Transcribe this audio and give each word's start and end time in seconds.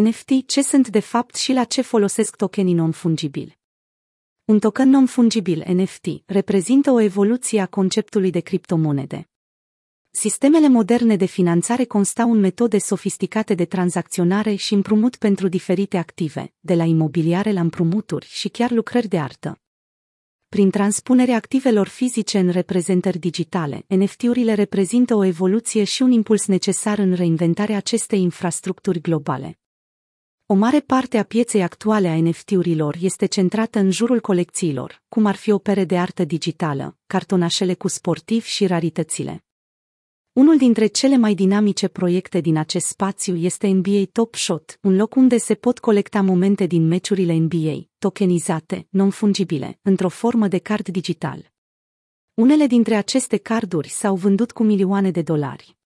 NFT 0.00 0.46
ce 0.46 0.62
sunt 0.62 0.88
de 0.88 1.00
fapt 1.00 1.34
și 1.34 1.52
la 1.52 1.64
ce 1.64 1.82
folosesc 1.82 2.36
tokenii 2.36 2.74
non-fungibili. 2.74 3.58
Un 4.44 4.58
token 4.58 4.88
non-fungibil 4.88 5.64
NFT 5.66 6.06
reprezintă 6.26 6.90
o 6.90 7.00
evoluție 7.00 7.60
a 7.60 7.66
conceptului 7.66 8.30
de 8.30 8.40
criptomonede. 8.40 9.28
Sistemele 10.10 10.68
moderne 10.68 11.16
de 11.16 11.24
finanțare 11.24 11.84
constau 11.84 12.32
în 12.32 12.38
metode 12.38 12.78
sofisticate 12.78 13.54
de 13.54 13.64
tranzacționare 13.64 14.54
și 14.54 14.74
împrumut 14.74 15.16
pentru 15.16 15.48
diferite 15.48 15.96
active, 15.96 16.52
de 16.60 16.74
la 16.74 16.84
imobiliare 16.84 17.52
la 17.52 17.60
împrumuturi 17.60 18.26
și 18.26 18.48
chiar 18.48 18.70
lucrări 18.70 19.08
de 19.08 19.18
artă. 19.18 19.60
Prin 20.48 20.70
transpunerea 20.70 21.36
activelor 21.36 21.88
fizice 21.88 22.38
în 22.38 22.48
reprezentări 22.48 23.18
digitale, 23.18 23.84
NFT-urile 23.88 24.54
reprezintă 24.54 25.14
o 25.14 25.24
evoluție 25.24 25.84
și 25.84 26.02
un 26.02 26.10
impuls 26.10 26.46
necesar 26.46 26.98
în 26.98 27.12
reinventarea 27.12 27.76
acestei 27.76 28.20
infrastructuri 28.20 29.00
globale. 29.00 29.58
O 30.46 30.54
mare 30.54 30.80
parte 30.80 31.18
a 31.18 31.22
pieței 31.22 31.62
actuale 31.62 32.08
a 32.08 32.20
NFT-urilor 32.20 32.96
este 33.00 33.26
centrată 33.26 33.78
în 33.78 33.90
jurul 33.90 34.20
colecțiilor, 34.20 35.02
cum 35.08 35.26
ar 35.26 35.34
fi 35.34 35.50
opere 35.50 35.84
de 35.84 35.98
artă 35.98 36.24
digitală, 36.24 36.98
cartonașele 37.06 37.74
cu 37.74 37.88
sportivi 37.88 38.48
și 38.48 38.66
raritățile. 38.66 39.44
Unul 40.32 40.56
dintre 40.56 40.86
cele 40.86 41.16
mai 41.16 41.34
dinamice 41.34 41.88
proiecte 41.88 42.40
din 42.40 42.56
acest 42.56 42.86
spațiu 42.86 43.36
este 43.36 43.66
NBA 43.68 44.02
Top 44.12 44.34
Shot, 44.34 44.78
un 44.82 44.96
loc 44.96 45.14
unde 45.14 45.38
se 45.38 45.54
pot 45.54 45.78
colecta 45.78 46.20
momente 46.20 46.66
din 46.66 46.86
meciurile 46.86 47.34
NBA, 47.34 47.88
tokenizate, 47.98 48.86
non-fungibile, 48.90 49.78
într-o 49.82 50.08
formă 50.08 50.48
de 50.48 50.58
card 50.58 50.88
digital. 50.88 51.52
Unele 52.34 52.66
dintre 52.66 52.94
aceste 52.94 53.36
carduri 53.36 53.88
s-au 53.88 54.16
vândut 54.16 54.52
cu 54.52 54.62
milioane 54.62 55.10
de 55.10 55.22
dolari. 55.22 55.76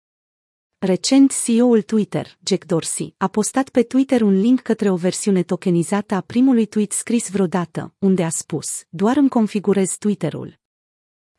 Recent, 0.81 1.33
CEO-ul 1.45 1.83
Twitter, 1.83 2.39
Jack 2.45 2.65
Dorsey, 2.65 3.15
a 3.17 3.29
postat 3.29 3.69
pe 3.69 3.83
Twitter 3.83 4.21
un 4.21 4.41
link 4.41 4.61
către 4.61 4.91
o 4.91 4.97
versiune 4.97 5.43
tokenizată 5.43 6.15
a 6.15 6.21
primului 6.21 6.67
tweet 6.67 6.93
scris 6.93 7.31
vreodată, 7.31 7.95
unde 7.99 8.25
a 8.25 8.29
spus, 8.29 8.85
doar 8.89 9.17
îmi 9.17 9.29
configurez 9.29 9.97
Twitter-ul. 9.99 10.59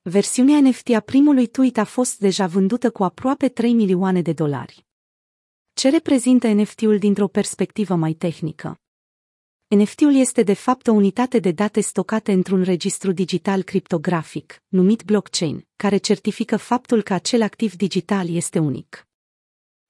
Versiunea 0.02 0.62
NFT 0.62 0.90
a 0.90 1.00
primului 1.00 1.48
tweet 1.48 1.78
a 1.78 1.84
fost 1.84 2.20
deja 2.20 2.48
vândută 2.48 2.92
cu 2.92 3.04
aproape 3.04 3.48
3 3.50 3.74
milioane 3.74 4.22
de 4.22 4.34
dolari. 4.34 4.86
Ce 5.74 5.90
reprezintă 5.90 6.48
NFT-ul 6.48 6.98
dintr-o 6.98 7.28
perspectivă 7.28 7.96
mai 7.96 8.14
tehnică? 8.14 8.80
NFT-ul 9.68 10.16
este 10.16 10.44
de 10.44 10.54
fapt 10.54 10.88
o 10.88 10.92
unitate 10.92 11.40
de 11.40 11.52
date 11.52 11.82
stocate 11.82 12.32
într-un 12.32 12.64
registru 12.64 13.12
digital 13.12 13.64
criptografic, 13.64 14.64
numit 14.68 15.04
blockchain, 15.04 15.68
care 15.76 15.98
certifică 15.98 16.58
faptul 16.58 17.02
că 17.02 17.14
acel 17.14 17.42
activ 17.42 17.76
digital 17.76 18.30
este 18.30 18.60
unic. 18.60 19.09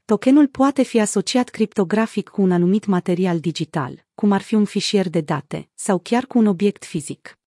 Tokenul 0.09 0.47
poate 0.47 0.83
fi 0.83 0.99
asociat 0.99 1.49
criptografic 1.49 2.29
cu 2.29 2.41
un 2.41 2.51
anumit 2.51 2.85
material 2.85 3.39
digital, 3.39 4.05
cum 4.15 4.31
ar 4.31 4.41
fi 4.41 4.55
un 4.55 4.65
fișier 4.65 5.09
de 5.09 5.21
date, 5.21 5.69
sau 5.75 5.99
chiar 5.99 6.25
cu 6.25 6.37
un 6.37 6.45
obiect 6.45 6.85
fizic. 6.85 7.39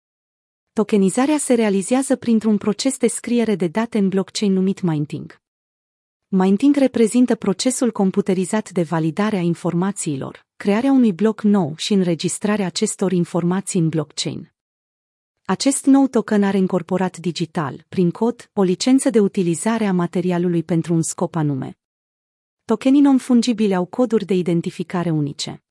Tokenizarea 0.72 1.38
se 1.38 1.54
realizează 1.54 2.16
printr-un 2.16 2.58
proces 2.58 2.96
de 2.96 3.06
scriere 3.06 3.54
de 3.54 3.66
date 3.66 3.98
în 3.98 4.08
blockchain 4.08 4.52
numit 4.52 4.80
minting. 4.80 5.40
Minting 6.28 6.76
reprezintă 6.76 7.34
procesul 7.34 7.92
computerizat 7.92 8.70
de 8.70 8.82
validare 8.82 9.36
a 9.36 9.40
informațiilor, 9.40 10.46
crearea 10.56 10.92
unui 10.92 11.12
bloc 11.12 11.42
nou 11.42 11.74
și 11.76 11.92
înregistrarea 11.92 12.66
acestor 12.66 13.12
informații 13.12 13.80
în 13.80 13.88
blockchain. 13.88 14.52
Acest 15.44 15.86
nou 15.86 16.06
token 16.06 16.42
are 16.42 16.56
incorporat 16.56 17.16
digital, 17.16 17.84
prin 17.88 18.10
cod, 18.10 18.50
o 18.52 18.62
licență 18.62 19.10
de 19.10 19.20
utilizare 19.20 19.86
a 19.86 19.92
materialului 19.92 20.62
pentru 20.62 20.94
un 20.94 21.02
scop 21.02 21.34
anume. 21.34 21.76
Tokenii 22.64 23.00
non-fungibili 23.00 23.74
au 23.74 23.84
coduri 23.84 24.24
de 24.24 24.34
identificare 24.34 25.10
unice. 25.10 25.62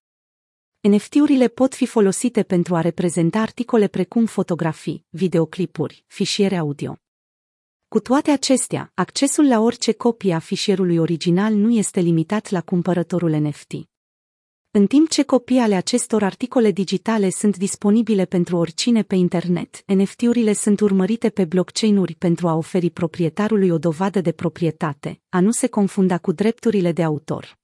NFT-urile 0.79 1.47
pot 1.47 1.73
fi 1.75 1.85
folosite 1.85 2.43
pentru 2.43 2.75
a 2.75 2.81
reprezenta 2.81 3.39
articole 3.39 3.87
precum 3.87 4.25
fotografii, 4.25 5.05
videoclipuri, 5.09 6.03
fișiere 6.07 6.57
audio. 6.57 6.97
Cu 7.87 7.99
toate 7.99 8.31
acestea, 8.31 8.91
accesul 8.93 9.47
la 9.47 9.59
orice 9.59 9.91
copie 9.91 10.33
a 10.33 10.39
fișierului 10.39 10.97
original 10.97 11.53
nu 11.53 11.71
este 11.71 11.99
limitat 11.99 12.49
la 12.49 12.61
cumpărătorul 12.61 13.31
NFT. 13.31 13.90
În 14.73 14.87
timp 14.87 15.09
ce 15.09 15.23
copii 15.23 15.59
ale 15.59 15.75
acestor 15.75 16.23
articole 16.23 16.71
digitale 16.71 17.29
sunt 17.29 17.57
disponibile 17.57 18.25
pentru 18.25 18.57
oricine 18.57 19.03
pe 19.03 19.15
internet, 19.15 19.83
NFT-urile 19.85 20.53
sunt 20.53 20.79
urmărite 20.79 21.29
pe 21.29 21.45
blockchain-uri 21.45 22.15
pentru 22.15 22.47
a 22.47 22.55
oferi 22.55 22.89
proprietarului 22.89 23.69
o 23.69 23.77
dovadă 23.77 24.21
de 24.21 24.31
proprietate, 24.31 25.21
a 25.29 25.39
nu 25.39 25.51
se 25.51 25.67
confunda 25.67 26.17
cu 26.17 26.31
drepturile 26.31 26.91
de 26.91 27.03
autor. 27.03 27.57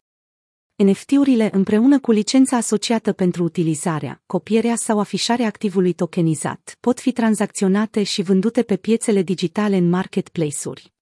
NFT-urile 0.76 1.50
împreună 1.54 2.00
cu 2.00 2.12
licența 2.12 2.58
asociată 2.58 3.14
pentru 3.14 3.44
utilizarea, 3.44 4.22
copierea 4.26 4.76
sau 4.76 5.00
afișarea 5.00 5.48
activului 5.48 5.94
tokenizat 5.94 6.78
pot 6.80 7.00
fi 7.00 7.12
tranzacționate 7.12 8.04
și 8.04 8.22
vândute 8.22 8.64
pe 8.64 8.76
piețele 8.76 9.22
digitale 9.22 9.78
în 9.78 9.90
marketplace-uri. 9.90 10.96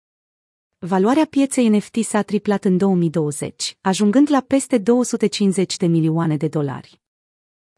Valoarea 0.87 1.25
pieței 1.25 1.67
NFT 1.67 1.95
s-a 2.03 2.21
triplat 2.21 2.65
în 2.65 2.77
2020, 2.77 3.77
ajungând 3.81 4.31
la 4.31 4.41
peste 4.41 4.77
250 4.77 5.77
de 5.77 5.85
milioane 5.85 6.37
de 6.37 6.47
dolari. 6.47 7.01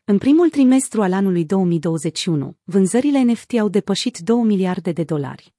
În 0.03 0.17
primul 0.17 0.49
trimestru 0.49 1.01
al 1.01 1.13
anului 1.13 1.45
2021, 1.45 2.57
vânzările 2.63 3.21
NFT 3.21 3.53
au 3.59 3.69
depășit 3.69 4.17
2 4.17 4.43
miliarde 4.43 4.91
de 4.91 5.03
dolari. 5.03 5.53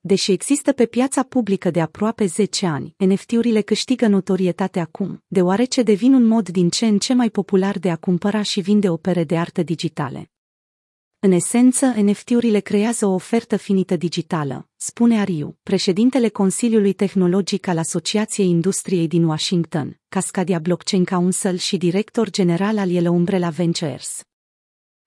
Deși 0.00 0.32
există 0.32 0.72
pe 0.72 0.86
piața 0.86 1.22
publică 1.22 1.70
de 1.70 1.80
aproape 1.80 2.26
10 2.26 2.66
ani, 2.66 2.94
NFT-urile 2.98 3.60
câștigă 3.60 4.06
notorietate 4.06 4.80
acum, 4.80 5.24
deoarece 5.26 5.82
devin 5.82 6.14
un 6.14 6.24
mod 6.24 6.48
din 6.48 6.68
ce 6.68 6.86
în 6.86 6.98
ce 6.98 7.14
mai 7.14 7.30
popular 7.30 7.78
de 7.78 7.90
a 7.90 7.96
cumpăra 7.96 8.42
și 8.42 8.60
vinde 8.60 8.88
opere 8.88 9.24
de 9.24 9.38
artă 9.38 9.62
digitale. 9.62 10.30
În 11.18 11.32
esență, 11.32 11.86
NFT-urile 11.86 12.60
creează 12.60 13.06
o 13.06 13.12
ofertă 13.12 13.56
finită 13.56 13.96
digitală, 13.96 14.68
spune 14.76 15.20
Ariu, 15.20 15.58
președintele 15.62 16.28
Consiliului 16.28 16.92
Tehnologic 16.92 17.66
al 17.66 17.78
Asociației 17.78 18.48
Industriei 18.48 19.06
din 19.06 19.24
Washington, 19.24 20.00
Cascadia 20.08 20.58
Blockchain 20.58 21.04
Council 21.04 21.56
și 21.56 21.76
director 21.76 22.30
general 22.30 22.78
al 22.78 22.90
Yellow 22.90 23.14
Umbrella 23.14 23.50
Ventures. 23.50 24.20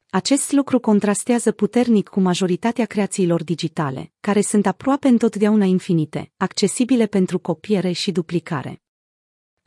Acest 0.09 0.52
lucru 0.52 0.80
contrastează 0.80 1.52
puternic 1.52 2.08
cu 2.08 2.20
majoritatea 2.20 2.86
creațiilor 2.86 3.44
digitale, 3.44 4.12
care 4.20 4.41
sunt 4.41 4.66
aproape 4.66 5.08
întotdeauna 5.08 5.66
infinite, 5.66 6.31
accesibile 6.38 7.06
pentru 7.06 7.40
copiere 7.40 7.91
și 7.91 8.12
duplicare. 8.12 8.81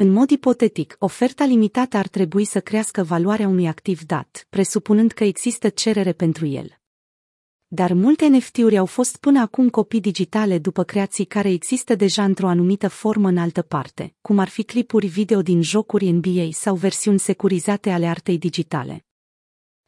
În 0.02 0.10
mod 0.10 0.30
ipotetic, 0.30 0.96
oferta 0.98 1.44
limitată 1.44 1.96
ar 1.96 2.08
trebui 2.08 2.44
să 2.44 2.60
crească 2.60 3.02
valoarea 3.02 3.48
unui 3.48 3.66
activ 3.66 4.02
dat, 4.02 4.46
presupunând 4.50 5.12
că 5.12 5.24
există 5.24 5.68
cerere 5.68 6.12
pentru 6.12 6.46
el. 6.46 6.78
Dar 7.66 7.92
multe 7.92 8.26
NFT-uri 8.26 8.76
au 8.78 8.86
fost 8.86 9.16
până 9.16 9.41
acum 9.41 9.68
copii 9.70 10.00
digitale 10.00 10.58
după 10.58 10.84
creații 10.84 11.24
care 11.24 11.50
există 11.50 11.94
deja 11.94 12.24
într-o 12.24 12.48
anumită 12.48 12.88
formă 12.88 13.28
în 13.28 13.38
altă 13.38 13.62
parte, 13.62 14.14
cum 14.20 14.38
ar 14.38 14.48
fi 14.48 14.62
clipuri 14.62 15.06
video 15.06 15.42
din 15.42 15.62
jocuri 15.62 16.10
NBA 16.10 16.48
sau 16.50 16.74
versiuni 16.74 17.18
securizate 17.18 17.91
ale 17.91 18.06
artei 18.06 18.38
digitale. 18.38 19.04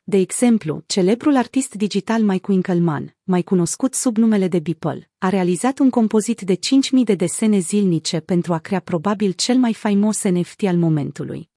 De 0.06 0.16
exemplu, 0.16 0.82
celebrul 0.86 1.36
artist 1.36 1.74
digital 1.74 2.22
Mike 2.22 2.52
Winkelmann, 2.52 3.16
mai 3.22 3.42
cunoscut 3.42 3.94
sub 3.94 4.16
numele 4.16 4.48
de 4.48 4.58
Beeple, 4.58 5.10
a 5.18 5.28
realizat 5.28 5.78
un 5.78 5.90
compozit 5.90 6.40
de 6.40 6.54
5.000 6.54 6.58
de 7.04 7.14
desene 7.14 7.58
zilnice 7.58 8.20
pentru 8.20 8.52
a 8.52 8.58
crea 8.58 8.80
probabil 8.80 9.32
cel 9.32 9.56
mai 9.56 9.74
faimos 9.74 10.22
NFT 10.22 10.62
al 10.62 10.76
momentului. 10.76 11.50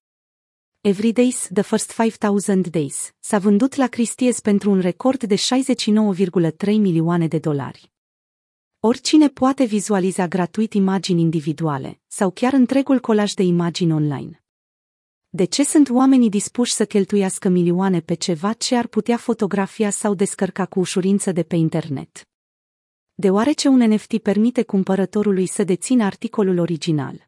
Every 0.82 1.12
Days, 1.12 1.50
The 1.54 1.62
First 1.62 1.92
5000 1.92 2.70
Days, 2.70 3.12
s-a 3.20 3.38
vândut 3.38 3.76
la 3.76 3.88
Christie's 3.88 4.40
pentru 4.42 4.72
un 4.72 4.80
record 4.80 5.24
de 5.24 5.36
69,3 5.36 6.66
milioane 6.66 7.28
de 7.28 7.40
dolari. 7.40 7.92
Oricine 8.80 9.28
poate 9.28 9.64
vizualiza 9.64 10.28
gratuit 10.28 10.74
imagini 10.74 11.22
individuale 11.22 12.00
sau 12.08 12.32
chiar 12.32 12.54
întregul 12.54 13.00
colaj 13.00 13.34
de 13.34 13.44
imagini 13.44 13.94
online. 13.94 14.42
De 15.30 15.46
ce 15.46 15.64
sunt 15.64 15.90
oamenii 15.90 16.30
dispuși 16.30 16.72
să 16.72 16.86
cheltuiască 16.86 17.50
milioane 17.50 18.00
pe 18.00 18.14
ceva 18.14 18.54
ce 18.54 18.76
ar 18.76 18.88
putea 18.88 19.18
fotografia 19.18 19.90
sau 19.90 20.14
descărca 20.14 20.66
cu 20.66 20.80
ușurință 20.80 21.32
de 21.32 21.44
pe 21.44 21.56
internet? 21.56 22.28
Deoarece 23.14 23.68
un 23.68 23.84
NFT 23.84 24.18
permite 24.18 24.64
cumpărătorului 24.64 25.46
să 25.46 25.64
dețină 25.64 26.04
articolul 26.04 26.58
original. 26.58 27.28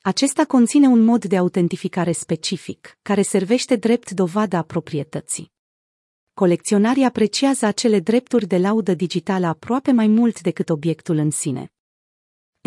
Acesta 0.00 0.44
conține 0.44 0.86
un 0.86 1.04
mod 1.04 1.24
de 1.24 1.36
autentificare 1.36 2.12
specific, 2.12 2.98
care 3.02 3.22
servește 3.22 3.76
drept 3.76 4.10
dovadă 4.10 4.56
a 4.56 4.62
proprietății. 4.62 5.52
Colecționarii 6.34 7.04
apreciază 7.04 7.66
acele 7.66 8.00
drepturi 8.00 8.46
de 8.46 8.58
laudă 8.58 8.94
digitală 8.94 9.46
aproape 9.46 9.92
mai 9.92 10.06
mult 10.06 10.40
decât 10.40 10.68
obiectul 10.68 11.16
în 11.16 11.30
sine. 11.30 11.73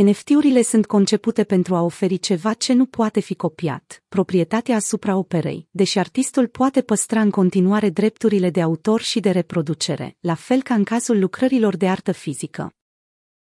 NFT-urile 0.03 0.61
sunt 0.61 0.85
concepute 0.85 1.43
pentru 1.43 1.75
a 1.75 1.81
oferi 1.81 2.17
ceva 2.17 2.53
ce 2.53 2.73
nu 2.73 2.85
poate 2.85 3.19
fi 3.19 3.35
copiat, 3.35 4.03
proprietatea 4.07 4.75
asupra 4.75 5.15
operei, 5.15 5.67
deși 5.71 5.99
artistul 5.99 6.47
poate 6.47 6.81
păstra 6.81 7.21
în 7.21 7.29
continuare 7.29 7.89
drepturile 7.89 8.49
de 8.49 8.61
autor 8.61 9.01
și 9.01 9.19
de 9.19 9.31
reproducere, 9.31 10.17
la 10.19 10.33
fel 10.35 10.61
ca 10.61 10.73
în 10.73 10.83
cazul 10.83 11.19
lucrărilor 11.19 11.77
de 11.77 11.89
artă 11.89 12.11
fizică. 12.11 12.73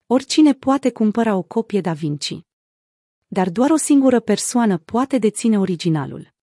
Oricine 0.06 0.54
poate 0.54 0.92
cumpăra 0.92 1.36
o 1.36 1.42
copie 1.42 1.82
Da 1.82 1.94
Vinci. 1.94 2.40
Dar 3.28 3.50
doar 3.50 3.70
o 3.70 3.78
singură 3.78 4.20
persoană 4.20 4.78
poate 4.78 5.18
deține 5.18 5.60
originalul. 5.60 6.34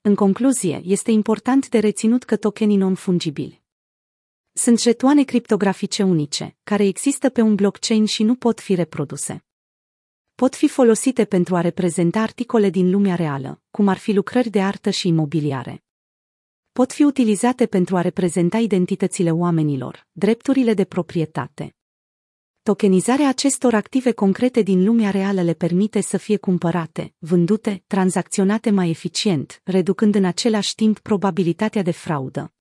În 0.00 0.14
concluzie, 0.14 0.80
este 0.84 1.10
important 1.10 1.68
de 1.68 1.78
reținut 1.78 2.24
că 2.24 2.36
tokenii 2.36 2.76
non-fungibili 2.76 3.65
sunt 4.56 4.80
jetoane 4.80 5.22
criptografice 5.22 6.02
unice, 6.02 6.56
care 6.62 6.84
există 6.84 7.28
pe 7.28 7.40
un 7.40 7.54
blockchain 7.54 8.04
și 8.04 8.22
nu 8.22 8.34
pot 8.34 8.60
fi 8.60 8.74
reproduse. 8.74 9.44
Pot 10.34 10.54
fi 10.54 10.68
folosite 10.68 11.24
pentru 11.24 11.56
a 11.56 11.60
reprezenta 11.60 12.20
articole 12.20 12.70
din 12.70 12.90
lumea 12.90 13.14
reală, 13.14 13.60
cum 13.70 13.88
ar 13.88 13.96
fi 13.96 14.12
lucrări 14.12 14.50
de 14.50 14.62
artă 14.62 14.90
și 14.90 15.08
imobiliare. 15.08 15.84
Pot 16.72 16.92
fi 16.92 17.02
utilizate 17.02 17.66
pentru 17.66 17.96
a 17.96 18.00
reprezenta 18.00 18.58
identitățile 18.58 19.30
oamenilor, 19.30 20.06
drepturile 20.12 20.74
de 20.74 20.84
proprietate. 20.84 21.74
Tokenizarea 22.62 23.28
acestor 23.28 23.74
active 23.74 24.12
concrete 24.12 24.62
din 24.62 24.84
lumea 24.84 25.10
reală 25.10 25.42
le 25.42 25.54
permite 25.54 26.00
să 26.00 26.16
fie 26.16 26.36
cumpărate, 26.36 27.14
vândute, 27.18 27.84
tranzacționate 27.86 28.70
mai 28.70 28.90
eficient, 28.90 29.60
reducând 29.64 30.14
în 30.14 30.24
același 30.24 30.74
timp 30.74 30.98
probabilitatea 30.98 31.82
de 31.82 31.90
fraudă. 31.90 32.55